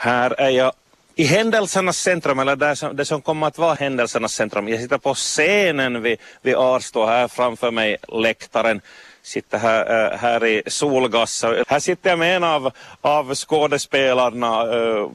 Här 0.00 0.40
är 0.40 0.50
jag 0.50 0.72
i 1.14 1.24
händelsernas 1.24 1.98
centrum, 1.98 2.38
eller 2.38 2.56
där 2.56 2.74
som, 2.74 2.96
det 2.96 3.04
som 3.04 3.20
kommer 3.20 3.46
att 3.46 3.58
vara 3.58 3.74
händelsernas 3.74 4.32
centrum. 4.32 4.68
Jag 4.68 4.80
sitter 4.80 4.98
på 4.98 5.14
scenen 5.14 6.02
vid, 6.02 6.18
vid 6.42 6.56
Arstå, 6.56 7.06
här 7.06 7.28
framför 7.28 7.70
mig 7.70 7.96
läktaren. 8.08 8.80
Sitter 9.22 9.58
här, 9.58 10.12
äh, 10.12 10.18
här 10.18 10.44
i 10.44 10.62
Solgassa. 10.66 11.64
Här 11.68 11.80
sitter 11.80 12.10
jag 12.10 12.18
med 12.18 12.36
en 12.36 12.44
av, 12.44 12.70
av 13.00 13.34
skådespelarna 13.34 14.62
äh, 14.62 15.08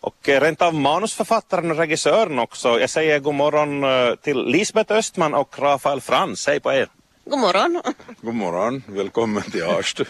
och 0.00 0.28
rent 0.28 0.62
av 0.62 0.74
manusförfattaren 0.74 1.70
och 1.70 1.76
regissören 1.76 2.38
också. 2.38 2.80
Jag 2.80 2.90
säger 2.90 3.18
god 3.18 3.34
morgon 3.34 3.84
äh, 3.84 4.14
till 4.14 4.44
Lisbeth 4.46 4.92
Östman 4.92 5.34
och 5.34 5.58
Rafael 5.58 6.00
Frans. 6.00 6.46
Hej 6.46 6.60
på 6.60 6.72
er! 6.72 6.97
God 7.28 7.38
morgon. 7.38 7.82
God 8.22 8.34
morgon, 8.34 8.82
välkommen 8.86 9.42
till 9.42 9.64
Arstu. 9.64 10.04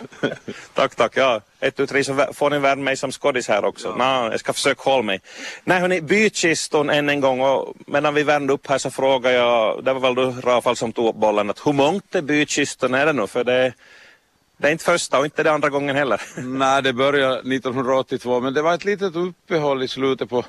tack, 0.75 0.95
tack. 0.95 1.17
Ja. 1.17 1.41
Ett, 1.61 1.77
tu, 1.77 1.87
tre 1.87 2.05
så 2.05 2.27
får 2.33 2.51
ni 2.51 2.59
värma 2.59 2.83
mig 2.83 2.97
som 2.97 3.13
skådis 3.13 3.49
här 3.49 3.65
också. 3.65 3.89
Ja. 3.99 4.23
Nå, 4.23 4.31
jag 4.31 4.41
ska 4.41 4.53
försöka 4.53 4.91
hålla 4.91 5.03
mig. 5.03 5.21
Nej 5.65 5.81
hörni, 5.81 6.01
bytkiston 6.01 6.91
än 6.91 7.09
en 7.09 7.21
gång 7.21 7.41
och 7.41 7.75
medan 7.87 8.15
vi 8.15 8.23
värmde 8.23 8.53
upp 8.53 8.67
här 8.67 8.79
så 8.79 8.91
frågade 8.91 9.35
jag, 9.35 9.85
det 9.85 9.93
var 9.93 10.01
väl 10.01 10.15
du 10.15 10.41
Rafael 10.41 10.77
som 10.77 10.93
tog 10.93 11.09
upp 11.09 11.17
bollen, 11.17 11.51
att 11.51 11.67
hur 11.67 11.73
mångt 11.73 12.15
är 12.15 12.23
bytkiston 12.23 12.95
är 12.95 13.07
det 13.07 13.13
nu? 13.13 13.27
För 13.27 13.45
det, 13.45 13.73
det 14.57 14.69
är 14.69 14.73
inte 14.73 14.85
första 14.85 15.19
och 15.19 15.25
inte 15.25 15.43
det 15.43 15.53
andra 15.53 15.69
gången 15.69 15.97
heller. 15.97 16.21
Nej, 16.37 16.83
det 16.83 16.93
började 16.93 17.39
1982 17.39 18.41
men 18.41 18.55
det 18.55 18.63
var 18.63 18.75
ett 18.75 18.85
litet 18.85 19.17
uppehåll 19.17 19.83
i 19.83 19.89
slutet 19.89 20.31
på 20.31 20.45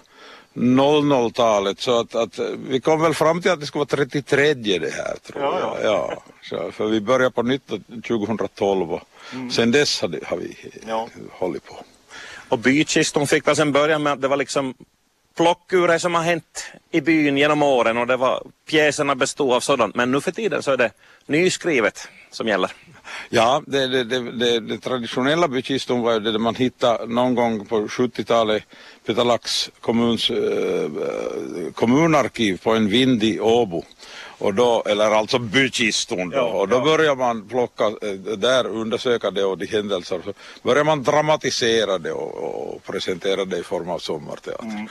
00-talet 0.53 1.79
så 1.79 1.99
att, 1.99 2.15
att, 2.15 2.39
vi 2.67 2.79
kom 2.79 3.01
väl 3.01 3.13
fram 3.13 3.41
till 3.41 3.51
att 3.51 3.59
det 3.59 3.65
skulle 3.65 3.79
vara 3.79 4.05
33 4.05 4.53
det 4.53 4.93
här 4.93 5.15
tror 5.23 5.43
jag. 5.43 5.77
Ja, 5.83 6.23
ja. 6.51 6.71
För 6.71 6.87
vi 6.87 7.01
började 7.01 7.31
på 7.31 7.43
nytt 7.43 7.71
2012 8.07 8.93
och 8.93 9.01
mm. 9.33 9.51
sen 9.51 9.71
dess 9.71 10.01
har, 10.01 10.19
har 10.25 10.37
vi 10.37 10.55
ja. 10.87 11.07
hållit 11.31 11.65
på. 11.65 11.75
Och 12.49 12.59
bykiston 12.59 13.27
fick 13.27 13.47
väl 13.47 13.55
sen 13.55 13.71
börja 13.71 13.99
med 13.99 14.13
att 14.13 14.21
det 14.21 14.27
var 14.27 14.37
liksom 14.37 14.73
plockurer 15.37 15.97
som 15.97 16.15
har 16.15 16.21
hänt 16.21 16.65
i 16.91 17.01
byn 17.01 17.37
genom 17.37 17.63
åren 17.63 17.97
och 17.97 18.07
det 18.07 18.17
var 18.17 18.43
pjäserna 18.69 19.15
bestod 19.15 19.53
av 19.53 19.59
sådant 19.59 19.95
men 19.95 20.11
nu 20.11 20.21
för 20.21 20.31
tiden 20.31 20.63
så 20.63 20.71
är 20.71 20.77
det 20.77 20.91
nyskrivet 21.25 22.07
som 22.31 22.47
gäller. 22.47 22.71
Ja, 23.29 23.63
det, 23.67 23.87
det, 23.87 24.03
det, 24.03 24.59
det 24.59 24.77
traditionella 24.77 25.47
bykiston 25.47 26.01
var 26.01 26.13
ju 26.13 26.19
det 26.19 26.39
man 26.39 26.55
hittade 26.55 27.05
någon 27.05 27.35
gång 27.35 27.65
på 27.65 27.87
70-talet 27.87 28.63
Petalax 29.05 29.71
kommuns 29.81 30.29
äh, 30.29 30.89
kommunarkiv 31.73 32.59
på 32.63 32.71
en 32.71 32.89
vind 32.89 33.23
i 33.23 33.39
Åbo. 33.39 33.83
Och 34.37 34.53
då, 34.53 34.83
eller 34.85 35.11
alltså 35.11 35.39
bykiston 35.39 36.29
då, 36.29 36.37
ja, 36.37 36.43
och 36.43 36.67
då 36.67 36.75
ja. 36.75 36.83
börjar 36.83 37.15
man 37.15 37.47
plocka, 37.47 37.85
äh, 37.85 38.37
där 38.37 38.67
undersöka 38.67 39.31
det 39.31 39.43
och 39.43 39.57
de 39.57 39.65
händelser, 39.65 40.21
så 40.25 40.33
börjar 40.63 40.83
man 40.83 41.03
dramatisera 41.03 41.97
det 41.97 42.11
och, 42.11 42.73
och 42.73 42.83
presentera 42.83 43.45
det 43.45 43.57
i 43.57 43.63
form 43.63 43.89
av 43.89 43.99
sommarteater. 43.99 44.65
Mm. 44.65 44.87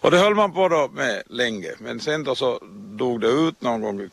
Och 0.00 0.10
det 0.10 0.18
höll 0.18 0.34
man 0.34 0.52
på 0.52 0.68
då 0.68 0.90
med 0.92 1.22
länge, 1.26 1.70
men 1.78 2.00
sen 2.00 2.24
då 2.24 2.34
så 2.34 2.60
dog 2.98 3.20
det 3.20 3.28
ut 3.28 3.62
någon 3.62 3.80
gång 3.80 4.10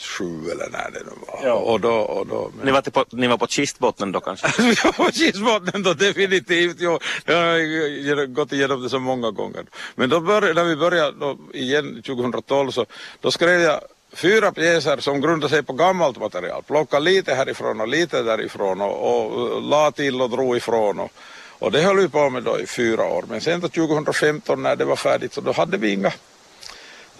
2007 0.00 0.50
eller 0.50 0.70
när 0.70 0.90
det 0.90 1.00
nu 1.04 1.12
var. 1.26 1.48
Ja. 1.48 1.52
Och 1.52 1.80
då, 1.80 1.92
och 1.92 2.26
då, 2.26 2.50
men... 2.56 2.66
ni, 2.66 2.72
var 2.72 2.82
på, 2.82 3.04
ni 3.10 3.26
var 3.26 3.36
på 3.36 3.46
kistbottnen 3.46 4.12
då 4.12 4.20
kanske? 4.20 4.46
vi 4.62 4.74
var 4.84 4.92
på 4.92 5.12
kistbottnen 5.12 5.82
då 5.82 5.94
definitivt, 5.94 6.76
jo. 6.78 6.98
Jag 7.24 7.36
har 7.36 8.26
gått 8.26 8.52
igenom 8.52 8.82
det 8.82 8.88
så 8.88 8.98
många 8.98 9.30
gånger. 9.30 9.64
Men 9.94 10.10
då 10.10 10.20
började, 10.20 10.54
när 10.54 10.64
vi 10.64 10.76
började 10.76 11.18
då 11.18 11.38
igen 11.52 12.02
2012 12.06 12.70
så 12.70 12.86
då 13.20 13.30
skrev 13.30 13.60
jag 13.60 13.80
fyra 14.12 14.52
pjäser 14.52 14.96
som 14.96 15.20
grundar 15.20 15.48
sig 15.48 15.62
på 15.62 15.72
gammalt 15.72 16.18
material. 16.18 16.62
Plocka 16.62 16.98
lite 16.98 17.34
härifrån 17.34 17.80
och 17.80 17.88
lite 17.88 18.22
därifrån 18.22 18.80
och, 18.80 19.26
och 19.26 19.62
la 19.62 19.90
till 19.90 20.22
och 20.22 20.30
drog 20.30 20.56
ifrån. 20.56 21.00
Och, 21.00 21.12
och 21.58 21.72
det 21.72 21.82
höll 21.82 21.96
vi 21.96 22.08
på 22.08 22.30
med 22.30 22.42
då 22.42 22.60
i 22.60 22.66
fyra 22.66 23.04
år. 23.04 23.24
Men 23.28 23.40
sen 23.40 23.60
då 23.60 23.68
2015 23.68 24.62
när 24.62 24.76
det 24.76 24.84
var 24.84 24.96
färdigt 24.96 25.32
så 25.32 25.40
då 25.40 25.52
hade 25.52 25.76
vi 25.76 25.92
inga, 25.92 26.12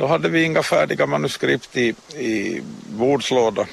då 0.01 0.07
hade 0.07 0.29
vi 0.29 0.43
inga 0.43 0.63
färdiga 0.63 1.07
manuskript 1.07 1.77
i, 1.77 1.95
i 2.17 2.63
bordslådan. 2.89 3.67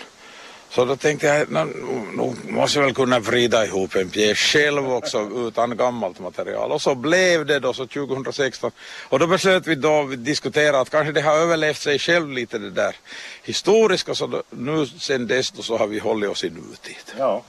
Så 0.69 0.85
då 0.85 0.95
tänkte 0.95 1.27
jag, 1.27 1.51
nu, 1.51 1.73
nu 2.15 2.51
måste 2.51 2.79
jag 2.79 2.85
väl 2.85 2.93
kunna 2.93 3.19
vrida 3.19 3.65
ihop 3.65 3.95
en 3.95 4.09
pjäs 4.09 4.37
själv 4.37 4.91
också 4.91 5.29
utan 5.47 5.77
gammalt 5.77 6.19
material. 6.19 6.71
Och 6.71 6.81
så 6.81 6.95
blev 6.95 7.45
det 7.45 7.59
då 7.59 7.73
så 7.73 7.87
2016. 7.87 8.71
Och 9.09 9.19
då 9.19 9.27
beslöt 9.27 9.67
vi 9.67 9.75
då 9.75 10.03
diskutera 10.03 10.79
att 10.79 10.89
kanske 10.89 11.11
det 11.11 11.21
har 11.21 11.35
överlevt 11.35 11.81
sig 11.81 11.99
själv 11.99 12.31
lite 12.31 12.57
det 12.57 12.71
där 12.71 12.95
historiska. 13.43 14.15
Så 14.15 14.27
då, 14.27 14.43
nu 14.49 14.85
sen 14.85 15.27
dess 15.27 15.51
då 15.51 15.61
så 15.61 15.77
har 15.77 15.87
vi 15.87 15.99
hållit 15.99 16.29
oss 16.29 16.43
i 16.43 16.49
nutid. 16.49 17.05
Ja. 17.17 17.43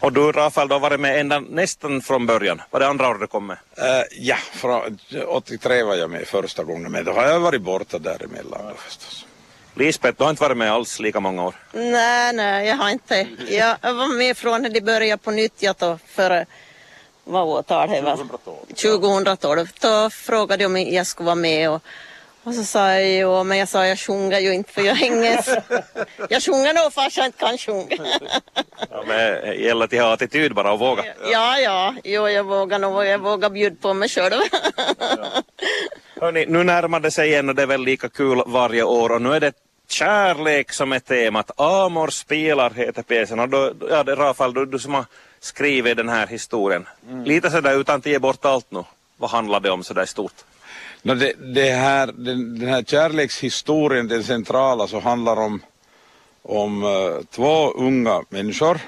Och 0.00 0.12
du 0.12 0.32
Rafael, 0.32 0.68
du 0.68 0.74
har 0.74 0.80
varit 0.80 1.00
med 1.00 1.20
ända 1.20 1.40
nästan 1.40 2.02
från 2.02 2.26
början. 2.26 2.62
Var 2.70 2.80
det 2.80 2.86
andra 2.86 3.08
året 3.08 3.20
du 3.20 3.26
kom 3.26 3.46
med? 3.46 3.56
Uh, 3.78 4.04
ja, 4.10 4.36
från 4.36 4.98
83 5.26 5.82
var 5.82 5.94
jag 5.94 6.10
med 6.10 6.26
första 6.26 6.64
gången, 6.64 6.92
men 6.92 7.04
då 7.04 7.12
har 7.12 7.26
jag 7.26 7.40
varit 7.40 7.62
borta 7.62 7.98
däremellan 7.98 8.60
då 8.68 8.74
förstås. 8.76 9.26
Lisbeth, 9.74 10.18
du 10.18 10.24
har 10.24 10.30
inte 10.30 10.42
varit 10.42 10.56
med 10.56 10.72
alls 10.72 11.00
lika 11.00 11.20
många 11.20 11.44
år? 11.44 11.54
Nej, 11.72 12.32
nej, 12.32 12.68
jag 12.68 12.76
har 12.76 12.90
inte. 12.90 13.26
Jag 13.48 13.76
var 13.82 14.16
med 14.18 14.36
från 14.36 14.62
när 14.62 14.70
de 14.70 14.80
började 14.80 15.22
på 15.22 15.30
nytt, 15.30 15.62
jag 15.62 15.76
då, 15.78 15.98
för 16.06 16.46
vad 17.24 17.48
årtal 17.48 17.88
det 17.88 18.00
var? 18.00 18.16
2012. 18.16 18.56
2012. 18.66 19.68
Då 19.80 20.10
frågade 20.10 20.64
de 20.64 20.66
om 20.66 20.76
jag 20.76 21.06
skulle 21.06 21.26
vara 21.26 21.34
med 21.34 21.70
och 21.70 21.82
och 22.44 22.54
så 22.54 22.64
sa 22.64 22.92
jag 22.92 23.18
jo, 23.18 23.44
men 23.44 23.58
jag 23.58 23.68
sa 23.68 23.86
jag 23.86 23.98
sjunger 23.98 24.38
ju 24.38 24.54
inte 24.54 24.72
för 24.72 24.82
jag 24.82 24.94
hänger. 24.94 25.44
jag 26.28 26.42
sjunger 26.42 26.74
nog 26.74 26.92
fast 26.92 27.16
jag 27.16 27.26
inte 27.26 27.38
kan 27.38 27.58
sjunga. 27.58 27.96
ja, 28.90 29.04
men 29.06 29.16
det 29.16 29.54
gäller 29.54 29.84
att 29.84 29.92
ha 29.92 30.12
attityd 30.12 30.54
bara 30.54 30.72
och 30.72 30.78
våga. 30.78 31.04
Ja, 31.32 31.58
ja, 31.58 31.94
jo, 32.04 32.28
jag 32.28 32.44
vågar 32.44 32.78
nog, 32.78 33.04
jag 33.04 33.18
vågar 33.18 33.50
bjuda 33.50 33.76
på 33.80 33.94
mig 33.94 34.08
själv. 34.08 34.42
ja. 34.98 35.42
Hörrni, 36.20 36.46
nu 36.46 36.64
närmar 36.64 37.00
det 37.00 37.10
sig 37.10 37.28
igen 37.28 37.48
och 37.48 37.54
det 37.54 37.62
är 37.62 37.66
väl 37.66 37.84
lika 37.84 38.08
kul 38.08 38.42
varje 38.46 38.82
år 38.82 39.12
och 39.12 39.22
nu 39.22 39.32
är 39.32 39.40
det 39.40 39.52
kärlek 39.88 40.72
som 40.72 40.92
är 40.92 40.98
temat. 40.98 41.50
Amor 41.56 42.08
spelar 42.08 42.70
heter 42.70 43.02
pjäsen 43.02 43.40
och 43.40 43.48
då, 43.48 43.72
ja, 43.90 44.04
det 44.04 44.12
är 44.12 44.16
Rafael, 44.16 44.54
du, 44.54 44.66
du 44.66 44.78
som 44.78 44.94
har 44.94 45.04
skrivit 45.40 45.96
den 45.96 46.08
här 46.08 46.26
historien. 46.26 46.88
Mm. 47.10 47.24
Lite 47.24 47.50
sådär 47.50 47.80
utan 47.80 47.98
att 47.98 48.06
ge 48.06 48.18
bort 48.18 48.44
allt 48.44 48.70
nu. 48.70 48.84
Vad 49.16 49.30
handlar 49.30 49.60
det 49.60 49.70
om 49.70 49.84
sådär 49.84 50.04
stort? 50.04 50.44
No, 51.02 51.14
det, 51.14 51.32
det 51.38 51.70
här, 51.70 52.06
den, 52.06 52.58
den, 52.58 52.68
här 52.68 52.82
kärlekshistorien, 52.82 54.08
den 54.08 54.24
centrala, 54.24 54.86
så 54.86 55.00
handlar 55.00 55.36
om, 55.36 55.62
om 56.42 56.84
uh, 56.84 57.20
två 57.30 57.70
unga 57.70 58.24
människor 58.28 58.80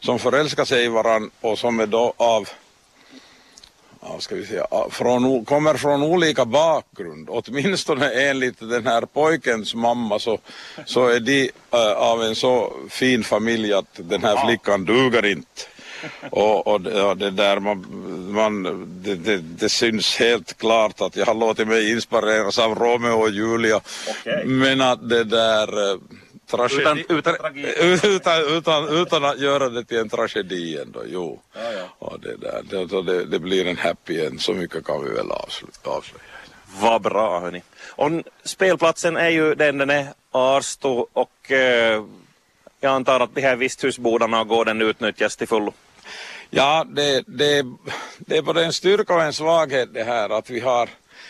som 0.00 0.18
förälskar 0.18 0.64
sig 0.64 0.84
i 0.84 0.88
varandra 0.88 1.30
och 1.40 1.58
som 1.58 1.80
är 1.80 1.86
då 1.86 2.14
av 2.16 2.48
ja, 4.00 4.20
ska 4.20 4.34
vi 4.34 4.46
säga, 4.46 4.66
från, 4.90 5.44
kommer 5.44 5.74
från 5.74 6.02
olika 6.02 6.44
bakgrund. 6.44 7.28
Åtminstone 7.30 8.10
enligt 8.10 8.60
den 8.60 8.86
här 8.86 9.02
pojkens 9.02 9.74
mamma 9.74 10.18
så, 10.18 10.38
så 10.86 11.06
är 11.08 11.20
de 11.20 11.42
uh, 11.74 11.92
av 11.96 12.22
en 12.22 12.34
så 12.34 12.72
fin 12.88 13.24
familj 13.24 13.72
att 13.72 13.86
den 13.96 14.22
här 14.22 14.46
flickan 14.46 14.84
duger 14.84 15.26
inte 15.26 15.62
och, 16.30 16.66
och, 16.66 16.86
och, 16.86 17.16
det 17.16 17.30
där 17.30 17.60
man, 17.60 17.86
man 18.32 18.62
det, 19.02 19.14
det, 19.14 19.36
det, 19.36 19.68
syns 19.68 20.16
helt 20.16 20.58
klart 20.58 21.00
att 21.00 21.16
jag 21.16 21.26
har 21.26 21.34
låtit 21.34 21.68
mig 21.68 21.92
inspireras 21.92 22.58
av 22.58 22.74
Romeo 22.74 23.20
och 23.20 23.30
Julia 23.30 23.80
okay. 24.08 24.44
men 24.44 24.80
att 24.80 25.08
det 25.08 25.24
där 25.24 25.92
eh, 25.92 25.98
utan, 26.52 26.98
utan, 27.08 27.34
utan, 27.82 28.56
utan, 28.56 28.88
utan, 28.88 29.24
att 29.24 29.40
göra 29.40 29.68
det 29.68 29.84
till 29.84 29.98
en 29.98 30.08
tragedi 30.08 30.78
ändå, 30.78 31.02
jo. 31.06 31.40
Ja, 31.54 31.60
ja. 31.72 31.88
Och 31.98 32.20
det, 32.20 32.36
där, 32.36 32.62
det, 32.70 33.02
det, 33.02 33.24
det, 33.24 33.38
blir 33.38 33.66
en 33.66 33.76
happy 33.76 34.20
end, 34.20 34.40
så 34.40 34.52
mycket 34.52 34.84
kan 34.84 35.04
vi 35.04 35.10
väl 35.10 35.30
avslöja. 35.30 36.02
Vad 36.80 37.02
bra 37.02 37.40
hörni. 37.40 37.62
Och 37.88 38.10
spelplatsen 38.44 39.16
är 39.16 39.28
ju 39.28 39.54
den 39.54 39.78
den 39.78 39.90
är, 39.90 40.06
Arsto 40.30 41.06
och 41.12 41.52
eh, 41.52 42.04
jag 42.80 42.92
antar 42.92 43.20
att 43.20 43.34
de 43.34 43.40
här 43.40 43.56
visthusbodarna 43.56 44.40
och 44.40 44.48
gården 44.48 44.82
utnyttjas 44.82 45.36
till 45.36 45.48
fullo. 45.48 45.72
Ja, 46.50 46.84
det, 46.88 47.24
det, 47.26 47.66
det 48.18 48.36
är 48.36 48.42
både 48.42 48.64
en 48.64 48.72
styrka 48.72 49.14
och 49.14 49.22
en 49.22 49.32
svaghet 49.32 49.94
det 49.94 50.04
här 50.04 50.30
att 50.30 50.50
vi 50.50 50.60
har, 50.60 50.88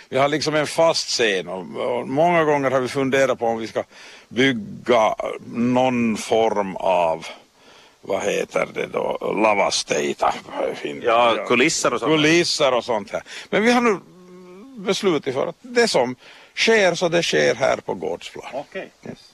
vi 0.09 0.19
har 0.19 0.29
liksom 0.29 0.55
en 0.55 0.67
fast 0.67 1.09
scen 1.09 1.49
och, 1.49 1.77
och 1.77 2.09
många 2.09 2.45
gånger 2.45 2.71
har 2.71 2.81
vi 2.81 2.89
funderat 2.89 3.39
på 3.39 3.47
om 3.47 3.59
vi 3.59 3.67
ska 3.67 3.85
bygga 4.29 5.15
någon 5.55 6.17
form 6.17 6.77
av 6.77 7.27
vad 8.01 8.23
heter 8.23 8.69
det 8.75 8.87
då, 8.87 9.35
lavasteita. 9.43 10.35
Ja, 11.03 11.45
kulisser 11.49 11.95
och 11.95 12.01
sånt. 12.01 12.13
Kulisser 12.13 12.75
och 12.75 12.85
sånt 12.85 13.11
här. 13.11 13.23
Men 13.51 13.63
vi 13.63 13.73
har 13.73 13.81
nu 13.81 13.99
beslutat 14.77 15.35
för 15.35 15.47
att 15.47 15.57
det 15.61 15.89
som 15.89 16.17
sker 16.55 16.95
så 16.95 17.09
det 17.09 17.23
sker 17.23 17.55
här 17.55 17.77
på 17.77 17.95
gårdsplan. 17.95 18.55
Okay. 18.55 18.87
Yes. 19.07 19.34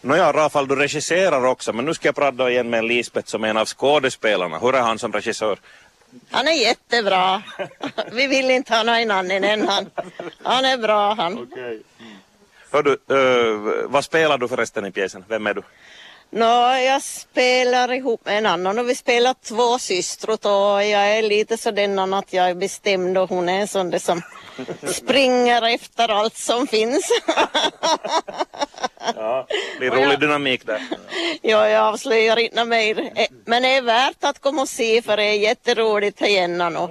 Nåja, 0.00 0.32
Rafael, 0.32 0.68
du 0.68 0.76
regisserar 0.76 1.44
också, 1.44 1.72
men 1.72 1.84
nu 1.84 1.94
ska 1.94 2.08
jag 2.08 2.14
prata 2.14 2.50
igen 2.50 2.70
med 2.70 2.84
Lisbeth 2.84 3.28
som 3.28 3.44
är 3.44 3.48
en 3.48 3.56
av 3.56 3.66
skådespelarna. 3.66 4.58
Hur 4.58 4.74
är 4.74 4.80
han 4.80 4.98
som 4.98 5.12
regissör? 5.12 5.58
Han 6.30 6.48
är 6.48 6.52
jättebra. 6.52 7.42
Vi 8.12 8.26
vill 8.26 8.50
inte 8.50 8.74
ha 8.74 8.82
någon 8.82 9.10
annan 9.10 9.30
än 9.30 9.68
han. 9.68 9.90
Han 10.42 10.64
är 10.64 10.78
bra 10.78 11.14
han. 11.14 11.38
Okay. 11.38 11.80
Hör 12.72 12.82
du, 12.82 13.14
uh, 13.14 13.88
vad 13.88 14.04
spelar 14.04 14.38
du 14.38 14.48
förresten 14.48 14.86
i 14.86 14.92
pjäsen? 14.92 15.24
Vem 15.28 15.46
är 15.46 15.54
du? 15.54 15.62
Nå, 16.30 16.76
jag 16.76 17.02
spelar 17.02 17.92
ihop 17.92 18.24
med 18.24 18.38
en 18.38 18.46
annan 18.46 18.78
och 18.78 18.88
vi 18.88 18.94
spelar 18.94 19.34
två 19.34 19.78
systrar 19.78 20.32
och 20.32 20.84
jag 20.84 21.16
är 21.16 21.22
lite 21.22 21.56
så 21.56 21.70
den 21.70 22.14
att 22.14 22.32
jag 22.32 22.50
är 22.50 22.54
bestämd 22.54 23.18
och 23.18 23.28
hon 23.28 23.48
är 23.48 23.60
en 23.60 23.68
sån 23.68 23.90
där 23.90 23.98
som 23.98 24.22
springer 24.92 25.62
efter 25.74 26.08
allt 26.08 26.36
som 26.36 26.66
finns. 26.66 27.10
Ja, 29.16 29.46
det 29.48 29.90
blir 29.90 29.90
rolig 29.90 30.20
dynamik 30.20 30.66
där. 30.66 30.82
ja, 31.42 31.68
jag 31.68 31.82
avslöjar 31.82 32.36
inte 32.36 32.64
mer. 32.64 33.12
Eh, 33.14 33.26
Men 33.44 33.62
det 33.62 33.68
är 33.68 33.82
värt 33.82 34.24
att 34.24 34.40
komma 34.40 34.62
och 34.62 34.68
se 34.68 35.02
för 35.02 35.16
det 35.16 35.24
är 35.24 35.34
jätteroligt 35.38 36.20
här 36.20 36.28
igen 36.28 36.76
och 36.76 36.90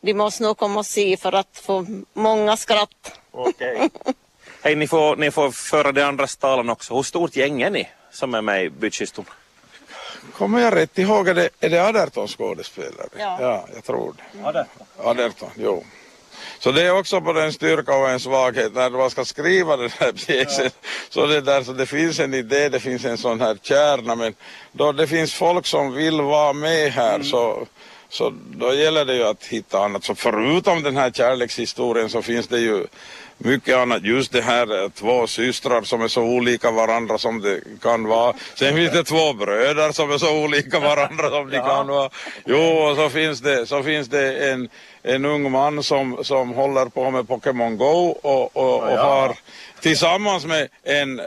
de 0.00 0.14
måste 0.14 0.42
nog 0.42 0.56
komma 0.56 0.78
och 0.78 0.86
se 0.86 1.16
för 1.16 1.32
att 1.32 1.62
få 1.66 1.86
många 2.12 2.56
skratt. 2.56 3.18
Okej. 3.30 3.90
Hej, 4.62 4.76
ni 4.76 4.88
får, 4.88 5.16
ni 5.16 5.30
får 5.30 5.50
föra 5.50 5.92
de 5.92 6.02
andras 6.02 6.36
talan 6.36 6.70
också. 6.70 6.94
Hur 6.94 7.02
stort 7.02 7.36
gäng 7.36 7.62
är 7.62 7.70
ni 7.70 7.88
som 8.16 8.34
är 8.34 8.42
med 8.42 8.64
i 8.64 8.70
Bytkiston? 8.70 9.24
Kommer 10.32 10.60
jag 10.60 10.74
rätt 10.76 10.98
ihåg, 10.98 11.28
är 11.28 11.34
det, 11.34 11.48
är 11.60 11.70
det 11.70 12.02
18 12.02 12.28
skådespelare? 12.28 13.08
Ja. 13.18 13.38
ja, 13.40 13.68
jag 13.74 13.84
tror 13.84 14.14
det. 14.42 14.66
18, 14.96 15.50
jo. 15.56 15.84
Så 16.58 16.72
det 16.72 16.82
är 16.82 16.98
också 16.98 17.20
på 17.20 17.32
den 17.32 17.52
styrka 17.52 17.94
och 17.96 18.10
en 18.10 18.20
svaghet 18.20 18.74
när 18.74 18.90
man 18.90 19.10
ska 19.10 19.24
skriva 19.24 19.76
den 19.76 19.90
här 19.98 20.12
pjäsen. 20.26 20.70
Så 21.08 21.26
det, 21.26 21.40
där, 21.40 21.62
så 21.62 21.72
det 21.72 21.86
finns 21.86 22.20
en 22.20 22.34
idé, 22.34 22.68
det 22.68 22.80
finns 22.80 23.04
en 23.04 23.18
sån 23.18 23.40
här 23.40 23.58
kärna 23.62 24.14
men 24.14 24.34
då 24.72 24.92
det 24.92 25.06
finns 25.06 25.34
folk 25.34 25.66
som 25.66 25.92
vill 25.92 26.20
vara 26.20 26.52
med 26.52 26.92
här 26.92 27.22
så, 27.22 27.66
så 28.08 28.32
då 28.46 28.74
gäller 28.74 29.04
det 29.04 29.14
ju 29.14 29.24
att 29.24 29.44
hitta 29.44 29.78
annat. 29.78 30.04
Så 30.04 30.14
förutom 30.14 30.82
den 30.82 30.96
här 30.96 31.10
kärlekshistorien 31.10 32.10
så 32.10 32.22
finns 32.22 32.48
det 32.48 32.58
ju 32.58 32.86
mycket 33.38 33.76
annat. 33.76 34.02
Just 34.02 34.32
det 34.32 34.42
här 34.42 34.82
eh, 34.82 34.88
två 34.88 35.26
systrar 35.26 35.82
som 35.82 36.02
är 36.02 36.08
så 36.08 36.22
olika 36.22 36.70
varandra 36.70 37.18
som 37.18 37.40
det 37.40 37.60
kan 37.82 38.04
vara. 38.04 38.34
Sen 38.54 38.76
finns 38.76 38.92
det 38.92 39.04
två 39.04 39.32
bröder 39.32 39.92
som 39.92 40.10
är 40.10 40.18
så 40.18 40.44
olika 40.44 40.80
varandra 40.80 41.30
som 41.30 41.50
de 41.50 41.58
kan 41.58 41.86
vara. 41.86 42.10
Jo, 42.44 42.58
och 42.58 42.96
så 42.96 43.10
finns 43.10 43.40
det, 43.40 43.66
så 43.66 43.82
finns 43.82 44.08
det 44.08 44.50
en, 44.50 44.68
en 45.02 45.24
ung 45.24 45.50
man 45.50 45.82
som, 45.82 46.24
som 46.24 46.50
håller 46.50 46.86
på 46.86 47.10
med 47.10 47.28
Pokémon 47.28 47.76
Go 47.76 48.18
och, 48.22 48.56
och, 48.56 48.82
och 48.82 48.98
har 48.98 49.36
tillsammans 49.80 50.44
med 50.46 50.68
en, 50.82 51.20
eh, 51.20 51.24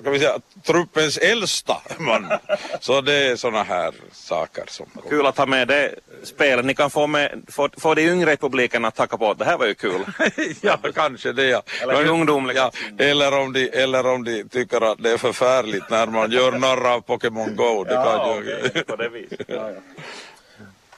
ska 0.00 0.10
vi 0.10 0.18
säga, 0.18 0.38
truppens 0.66 1.18
äldsta 1.18 1.76
man. 1.98 2.32
Så 2.80 3.00
det 3.00 3.14
är 3.14 3.36
såna 3.36 3.62
här 3.62 3.94
saker 4.12 4.64
som 4.68 4.86
Kul 5.08 5.26
att 5.26 5.38
ha 5.38 5.46
med 5.46 5.68
det 5.68 5.94
spelet. 6.22 6.64
Ni 6.64 6.74
kan 6.74 6.90
få, 6.90 7.06
med, 7.06 7.42
få, 7.48 7.68
få 7.76 7.94
de 7.94 8.02
yngre 8.02 8.32
i 8.32 8.36
publiken 8.36 8.84
att 8.84 8.94
tacka 8.94 9.16
på 9.16 9.34
det 9.34 9.44
här 9.44 9.58
var 9.58 9.66
ju 9.66 9.74
kul. 9.74 10.04
ja, 10.60 10.78
kanske 10.92 11.32
det 11.32 11.44
ja. 11.44 11.62
Eller 11.82 11.94
Men- 11.96 12.08
ungdomligt. 12.08 12.56
Ja, 12.58 12.70
eller, 12.98 13.38
om 13.38 13.52
de, 13.52 13.68
eller 13.72 14.06
om 14.06 14.24
de 14.24 14.44
tycker 14.48 14.80
att 14.92 15.02
det 15.02 15.10
är 15.10 15.16
förfärligt 15.18 15.90
när 15.90 16.06
man 16.06 16.30
gör 16.30 16.52
narr 16.52 16.86
av 16.94 17.00
Pokémon 17.00 17.56
Go. 17.56 17.84
Det 17.84 17.94
kan 17.94 18.36
ju... 18.36 18.82
på 18.84 18.96
det 18.96 19.08
viset. 19.08 19.48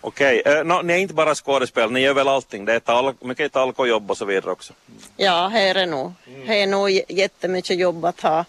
Okej, 0.05 0.43
eh, 0.47 0.65
nå, 0.65 0.83
ni 0.83 0.93
är 0.93 0.99
inte 0.99 1.15
bara 1.15 1.35
skådespel, 1.35 1.91
ni 1.93 2.01
gör 2.01 2.15
väl 2.15 2.29
allting? 2.29 2.65
Det 2.65 2.75
är 2.75 2.81
tal, 2.81 3.15
mycket 3.21 3.53
talkojobb 3.53 4.11
och 4.11 4.17
så 4.19 4.25
vidare 4.25 4.51
också. 4.53 4.73
Ja, 5.17 5.49
här 5.49 5.75
är 5.75 5.87
nog, 5.87 6.13
här 6.47 6.57
är 6.57 6.67
nog 6.67 6.91
j- 6.91 7.05
jättemycket 7.09 7.79
jobb 7.79 8.05
att 8.05 8.21
ha, 8.21 8.45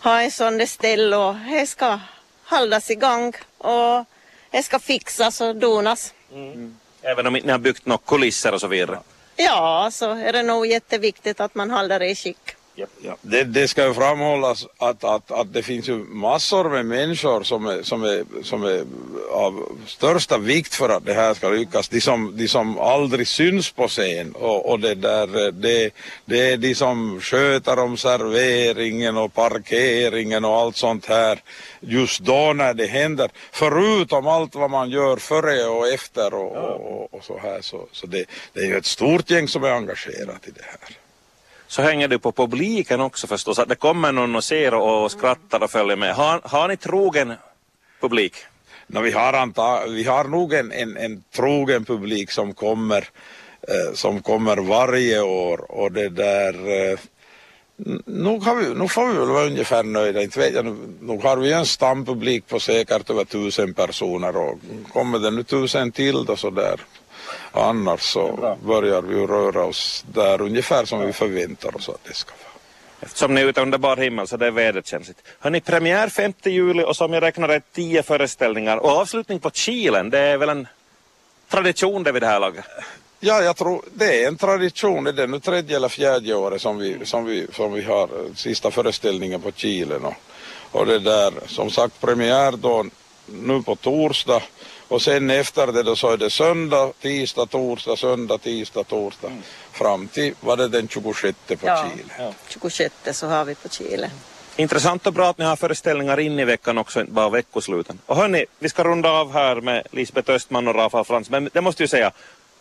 ha 0.00 0.20
en 0.22 0.30
sån 0.30 0.58
där 0.58 0.66
ställe 0.66 1.16
och 1.16 1.34
det 1.50 1.66
ska 1.66 1.98
hållas 2.44 2.90
igång 2.90 3.32
och 3.58 4.04
det 4.50 4.62
ska 4.62 4.78
fixas 4.78 5.40
och 5.40 5.56
donas. 5.56 6.14
Även 7.02 7.26
om 7.26 7.36
inte 7.36 7.46
ni 7.46 7.52
har 7.52 7.58
byggt 7.58 7.86
några 7.86 8.00
kulisser 8.06 8.54
och 8.54 8.60
så 8.60 8.66
vidare. 8.66 8.98
Ja, 9.40 9.88
så 9.92 10.10
är 10.10 10.32
det 10.32 10.42
nog 10.42 10.66
jätteviktigt 10.66 11.40
att 11.40 11.54
man 11.54 11.70
håller 11.70 11.98
det 11.98 12.10
i 12.10 12.14
skick. 12.14 12.57
Ja, 13.02 13.16
det, 13.22 13.44
det 13.44 13.68
ska 13.68 13.86
ju 13.86 13.94
framhållas 13.94 14.66
att, 14.78 15.04
att, 15.04 15.30
att 15.30 15.52
det 15.52 15.62
finns 15.62 15.88
ju 15.88 15.94
massor 15.96 16.70
med 16.70 16.86
människor 16.86 17.42
som 17.42 17.66
är, 17.66 17.82
som, 17.82 18.02
är, 18.02 18.24
som 18.42 18.64
är 18.64 18.84
av 19.32 19.78
största 19.86 20.38
vikt 20.38 20.74
för 20.74 20.88
att 20.88 21.06
det 21.06 21.14
här 21.14 21.34
ska 21.34 21.48
lyckas. 21.48 21.88
De 21.88 22.00
som, 22.00 22.36
de 22.36 22.48
som 22.48 22.78
aldrig 22.78 23.28
syns 23.28 23.70
på 23.70 23.88
scen 23.88 24.32
och, 24.32 24.70
och 24.70 24.80
det, 24.80 24.94
där, 24.94 25.52
det, 25.52 25.90
det 26.24 26.52
är 26.52 26.56
de 26.56 26.74
som 26.74 27.20
sköter 27.20 27.78
om 27.78 27.96
serveringen 27.96 29.16
och 29.16 29.34
parkeringen 29.34 30.44
och 30.44 30.56
allt 30.56 30.76
sånt 30.76 31.06
här 31.06 31.42
just 31.80 32.20
då 32.20 32.52
när 32.52 32.74
det 32.74 32.86
händer. 32.86 33.30
Förutom 33.52 34.26
allt 34.26 34.54
vad 34.54 34.70
man 34.70 34.90
gör 34.90 35.16
före 35.16 35.66
och 35.66 35.88
efter 35.88 36.34
och, 36.34 36.56
och, 36.56 36.92
och, 36.92 37.14
och 37.14 37.24
så 37.24 37.38
här. 37.38 37.60
Så, 37.60 37.86
så 37.92 38.06
det, 38.06 38.24
det 38.52 38.60
är 38.60 38.66
ju 38.66 38.76
ett 38.76 38.86
stort 38.86 39.30
gäng 39.30 39.48
som 39.48 39.64
är 39.64 39.70
engagerat 39.70 40.48
i 40.48 40.50
det 40.50 40.64
här. 40.64 41.07
Så 41.68 41.82
hänger 41.82 42.08
det 42.08 42.18
på 42.18 42.32
publiken 42.32 43.00
också 43.00 43.26
förstås, 43.26 43.58
att 43.58 43.68
det 43.68 43.74
kommer 43.74 44.12
någon 44.12 44.36
och 44.36 44.44
ser 44.44 44.74
och 44.74 45.10
skrattar 45.10 45.62
och 45.62 45.70
följer 45.70 45.96
med. 45.96 46.14
Har, 46.14 46.40
har 46.44 46.68
ni 46.68 46.76
trogen 46.76 47.34
publik? 48.00 48.34
No, 48.86 49.00
vi, 49.00 49.10
har 49.10 49.32
anta, 49.32 49.86
vi 49.86 50.04
har 50.04 50.24
nog 50.24 50.52
en, 50.52 50.72
en, 50.72 50.96
en 50.96 51.22
trogen 51.36 51.84
publik 51.84 52.30
som 52.30 52.54
kommer, 52.54 53.08
eh, 53.68 53.94
som 53.94 54.22
kommer 54.22 54.56
varje 54.56 55.20
år 55.20 55.70
och 55.70 55.92
det 55.92 56.08
där 56.08 56.54
eh, 56.92 56.98
nog, 58.04 58.42
har 58.42 58.54
vi, 58.54 58.74
nog 58.74 58.90
får 58.90 59.06
vi 59.06 59.18
väl 59.18 59.28
vara 59.28 59.46
ungefär 59.46 59.82
nöjda, 59.82 60.22
inte 60.22 60.38
vet 60.38 60.54
jag, 60.54 60.64
nog, 60.64 60.76
nog 61.00 61.22
har 61.22 61.36
vi 61.36 61.52
en 61.52 61.66
stampublik 61.66 62.46
på 62.46 62.60
säkert 62.60 63.10
över 63.10 63.24
tusen 63.24 63.74
personer 63.74 64.36
och 64.36 64.58
kommer 64.92 65.18
det 65.18 65.30
nu 65.30 65.42
tusen 65.42 65.92
till 65.92 66.24
då 66.24 66.36
så 66.36 66.50
där 66.50 66.80
annars 67.52 68.00
så 68.00 68.56
börjar 68.64 69.02
vi 69.02 69.26
röra 69.26 69.64
oss 69.64 70.04
där 70.12 70.40
ungefär 70.40 70.84
som 70.84 71.00
vi 71.00 71.12
förväntar 71.12 71.76
oss 71.76 71.88
att 71.88 72.04
det 72.04 72.14
ska 72.14 72.32
vara. 72.32 72.48
Eftersom 73.00 73.34
ni 73.34 73.40
är 73.40 73.46
ute 73.46 73.60
under 73.60 73.78
bar 73.78 73.96
himmel 73.96 74.26
så 74.26 74.36
det 74.36 74.46
är 74.46 74.50
väderkänsligt. 74.50 75.20
Har 75.38 75.50
ni 75.50 75.60
premiär 75.60 76.08
5 76.08 76.32
juli 76.44 76.84
och 76.84 76.96
som 76.96 77.12
jag 77.12 77.22
räknar 77.22 77.48
rätt 77.48 77.72
10 77.72 78.02
föreställningar 78.02 78.76
och 78.76 78.90
avslutning 78.90 79.40
på 79.40 79.50
Kilen. 79.50 80.10
Det 80.10 80.18
är 80.18 80.36
väl 80.36 80.48
en 80.48 80.66
tradition 81.48 82.02
det 82.02 82.12
vid 82.12 82.22
det 82.22 82.26
här 82.26 82.40
laget? 82.40 82.64
Ja, 83.20 83.42
jag 83.42 83.56
tror 83.56 83.82
det 83.94 84.24
är 84.24 84.28
en 84.28 84.36
tradition. 84.36 85.04
Det 85.04 85.22
är 85.22 85.26
nu 85.26 85.40
tredje 85.40 85.76
eller 85.76 85.88
fjärde 85.88 86.34
året 86.34 86.62
som 86.62 86.78
vi, 86.78 86.96
som 87.04 87.24
vi, 87.24 87.46
som 87.52 87.72
vi 87.72 87.82
har 87.82 88.02
eh, 88.02 88.34
sista 88.34 88.70
föreställningen 88.70 89.40
på 89.40 89.52
Kilen. 89.52 90.04
Och, 90.04 90.14
och 90.70 90.86
det 90.86 90.98
där, 90.98 91.32
som 91.46 91.70
sagt, 91.70 92.00
premiär 92.00 92.52
då 92.52 92.86
nu 93.26 93.62
på 93.62 93.76
torsdag 93.76 94.42
och 94.88 95.02
sen 95.02 95.30
efter 95.30 95.66
det 95.66 95.82
då 95.82 95.96
så 95.96 96.10
är 96.10 96.16
det 96.16 96.30
söndag, 96.30 96.92
tisdag, 97.00 97.46
torsdag, 97.46 97.96
söndag, 97.96 98.38
tisdag, 98.38 98.84
torsdag 98.84 99.32
fram 99.72 100.08
till, 100.08 100.34
var 100.40 100.56
det 100.56 100.68
den 100.68 100.88
26 100.88 101.38
på 101.46 101.54
Chile. 101.56 102.32
26 102.48 102.94
så 103.12 103.26
har 103.26 103.44
vi 103.44 103.54
på 103.54 103.68
Chile. 103.68 104.10
Intressant 104.56 105.06
och 105.06 105.12
bra 105.12 105.30
att 105.30 105.38
ni 105.38 105.44
har 105.44 105.56
föreställningar 105.56 106.20
in 106.20 106.38
i 106.38 106.44
veckan 106.44 106.78
också, 106.78 107.00
inte 107.00 107.12
bara 107.12 107.28
veckosluten. 107.28 107.98
Och 108.06 108.16
hörni, 108.16 108.44
vi 108.58 108.68
ska 108.68 108.84
runda 108.84 109.10
av 109.10 109.32
här 109.32 109.60
med 109.60 109.86
Lisbeth 109.90 110.30
Östman 110.30 110.68
och 110.68 110.74
Rafael 110.74 111.04
Frans, 111.04 111.30
men 111.30 111.50
det 111.52 111.60
måste 111.60 111.82
ju 111.82 111.88
säga, 111.88 112.12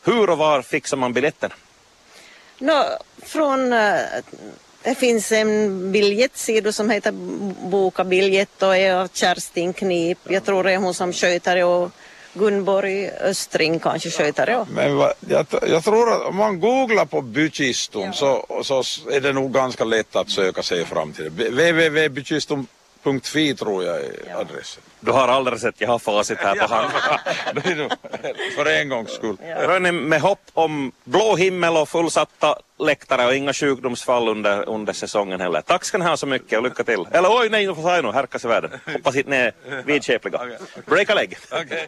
hur 0.03 0.29
och 0.29 0.37
var 0.37 0.61
fixar 0.61 0.97
man 0.97 1.13
biljetten? 1.13 1.51
Nå, 2.59 2.85
från, 3.23 3.73
eh, 3.73 3.99
det 4.83 4.95
finns 4.95 5.31
en 5.31 5.91
biljettsida 5.91 6.71
som 6.71 6.89
heter 6.89 7.11
Boka 7.69 8.03
biljett 8.03 8.63
och 8.63 8.77
är 8.77 8.95
av 8.95 9.07
Kerstin 9.13 9.73
Knip. 9.73 10.17
Jag 10.23 10.45
tror 10.45 10.63
det 10.63 10.71
är 10.71 10.77
hon 10.77 10.93
som 10.93 11.13
sköter 11.13 11.55
det 11.55 11.63
och 11.63 11.91
Gunborg 12.37 13.09
Östring 13.09 13.79
kanske 13.79 14.09
sköter 14.09 14.45
det. 14.45 14.65
Men 14.69 14.97
va, 14.97 15.13
jag, 15.29 15.45
jag 15.67 15.83
tror 15.83 16.13
att 16.13 16.21
om 16.21 16.35
man 16.35 16.59
googlar 16.59 17.05
på 17.05 17.21
bykiston 17.21 18.13
så, 18.13 18.45
så 18.63 18.83
är 19.11 19.21
det 19.21 19.33
nog 19.33 19.53
ganska 19.53 19.83
lätt 19.83 20.15
att 20.15 20.29
söka 20.29 20.63
sig 20.63 20.85
fram 20.85 21.13
till 21.13 21.35
det. 21.35 21.49
www.bykiston.fi 21.49 23.55
tror 23.55 23.83
jag 23.83 23.95
är 23.95 24.35
adressen. 24.35 24.83
Du 24.99 25.11
har 25.11 25.27
alldeles 25.27 25.63
rätt, 25.63 25.75
jag 25.77 25.87
har 25.87 25.99
facit 25.99 26.37
här 26.37 26.55
på 26.55 26.73
hand. 26.73 26.91
För 28.55 28.65
en 28.65 28.89
gångs 28.89 29.11
skull. 29.11 29.37
Hörni, 29.41 29.91
med 29.91 30.21
hopp 30.21 30.41
om 30.53 30.91
blå 31.03 31.35
himmel 31.35 31.77
och 31.77 31.89
fullsatta 31.89 32.55
läktare 32.79 33.25
och 33.25 33.35
inga 33.35 33.53
sjukdomsfall 33.53 34.29
under, 34.29 34.69
under 34.69 34.93
säsongen 34.93 35.41
heller. 35.41 35.61
Tack 35.61 35.85
ska 35.85 35.97
ni 35.97 36.05
ha 36.05 36.17
så 36.17 36.25
mycket 36.25 36.57
och 36.57 36.63
lycka 36.63 36.83
till. 36.83 37.05
Eller 37.11 37.29
oj, 37.39 37.49
nej, 37.49 37.67
nu 37.67 37.75
får 37.75 37.91
jag 37.91 38.05
nu, 38.05 38.11
härkas 38.11 38.45
i 38.45 38.47
världen. 38.47 38.71
Hoppas 38.93 39.15
inte 39.15 39.29
ni 39.29 39.35
är 39.35 39.53
vidskepliga. 39.85 40.39
Break 40.85 41.09
a 41.09 41.15
leg. 41.15 41.37
Okay. 41.51 41.67